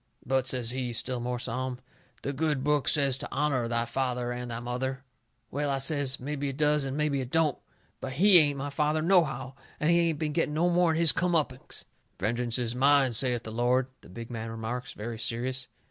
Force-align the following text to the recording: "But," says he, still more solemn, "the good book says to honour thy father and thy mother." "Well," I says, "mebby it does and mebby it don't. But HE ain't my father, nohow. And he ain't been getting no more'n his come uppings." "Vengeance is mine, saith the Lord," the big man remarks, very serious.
"But," 0.25 0.47
says 0.47 0.71
he, 0.71 0.93
still 0.93 1.19
more 1.19 1.37
solemn, 1.37 1.77
"the 2.23 2.33
good 2.33 2.63
book 2.63 2.87
says 2.87 3.19
to 3.19 3.31
honour 3.31 3.67
thy 3.67 3.85
father 3.85 4.31
and 4.31 4.49
thy 4.49 4.59
mother." 4.59 5.03
"Well," 5.51 5.69
I 5.69 5.77
says, 5.77 6.19
"mebby 6.19 6.49
it 6.49 6.57
does 6.57 6.85
and 6.85 6.97
mebby 6.97 7.21
it 7.21 7.29
don't. 7.29 7.59
But 7.99 8.13
HE 8.13 8.39
ain't 8.39 8.57
my 8.57 8.71
father, 8.71 9.03
nohow. 9.03 9.53
And 9.79 9.91
he 9.91 9.99
ain't 10.09 10.17
been 10.17 10.33
getting 10.33 10.55
no 10.55 10.71
more'n 10.71 10.95
his 10.95 11.11
come 11.11 11.35
uppings." 11.35 11.85
"Vengeance 12.17 12.57
is 12.57 12.73
mine, 12.73 13.13
saith 13.13 13.43
the 13.43 13.51
Lord," 13.51 13.89
the 14.01 14.09
big 14.09 14.31
man 14.31 14.49
remarks, 14.49 14.93
very 14.93 15.19
serious. 15.19 15.67